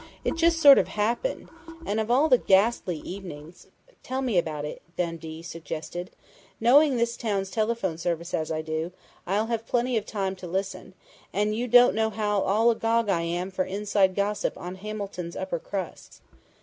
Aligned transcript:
"It 0.25 0.35
just 0.35 0.57
sort 0.59 0.79
of 0.79 0.87
happened, 0.87 1.47
and 1.85 1.99
of 1.99 2.09
all 2.09 2.27
the 2.27 2.39
ghastly 2.39 2.97
evenings" 2.97 3.67
"Tell 4.01 4.23
me 4.23 4.39
about 4.39 4.65
it," 4.65 4.81
Dundee 4.97 5.43
suggested. 5.43 6.09
"Knowing 6.59 6.97
this 6.97 7.15
town's 7.15 7.51
telephone 7.51 7.99
service 7.99 8.33
as 8.33 8.51
I 8.51 8.63
do, 8.63 8.93
I'll 9.27 9.45
have 9.45 9.67
plenty 9.67 9.97
of 9.97 10.07
time 10.07 10.35
to 10.37 10.47
listen, 10.47 10.95
and 11.31 11.53
you 11.53 11.67
don't 11.67 11.93
know 11.93 12.09
how 12.09 12.41
all 12.41 12.71
agog 12.71 13.09
I 13.09 13.21
am 13.21 13.51
for 13.51 13.63
inside 13.65 14.15
gossip 14.15 14.57
on 14.57 14.73
Hamilton's 14.73 15.35
upper 15.35 15.59
crust." 15.59 16.19